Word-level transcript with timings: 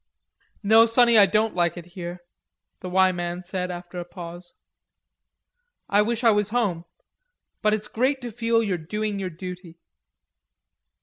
"No, 0.63 0.87
sonny, 0.87 1.15
I 1.19 1.27
don't 1.27 1.53
like 1.53 1.77
it 1.77 1.85
here," 1.85 2.21
the 2.79 2.89
"Y" 2.89 3.11
man 3.11 3.43
said, 3.43 3.69
after 3.69 3.99
a 3.99 4.03
pause. 4.03 4.55
"I 5.87 6.01
wish 6.01 6.23
I 6.23 6.31
was 6.31 6.49
home 6.49 6.85
but 7.61 7.75
it's 7.75 7.87
great 7.87 8.19
to 8.21 8.31
feel 8.31 8.63
you're 8.63 8.79
doing 8.79 9.19
your 9.19 9.29
duty." 9.29 9.77